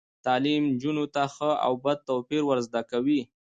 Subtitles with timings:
[0.25, 3.21] تعلیم نجونو ته د ښه او بد توپیر ور زده کوي.